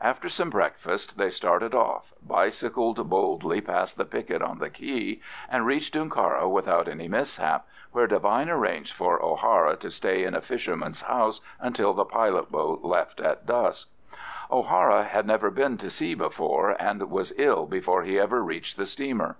[0.00, 5.64] After some breakfast they started off, bicycled boldly past the picket on the quay, and
[5.64, 11.02] reached Dooncarra without any mishap, where Devine arranged for O'Hara to stay in a fisherman's
[11.02, 13.88] house until the pilot boat left at dusk.
[14.50, 18.86] O'Hara had never been to sea before, and was ill before he ever reached the
[18.86, 19.36] steamer.